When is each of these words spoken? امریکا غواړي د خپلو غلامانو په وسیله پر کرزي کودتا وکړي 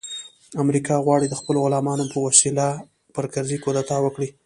امریکا 0.63 0.95
غواړي 1.05 1.27
د 1.29 1.35
خپلو 1.39 1.57
غلامانو 1.65 2.05
په 2.13 2.17
وسیله 2.27 2.65
پر 3.15 3.25
کرزي 3.33 3.57
کودتا 3.63 3.97
وکړي 4.01 4.29